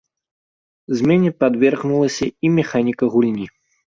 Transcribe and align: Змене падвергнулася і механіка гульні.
Змене 1.01 1.29
падвергнулася 1.43 2.25
і 2.49 2.51
механіка 2.55 3.11
гульні. 3.17 3.47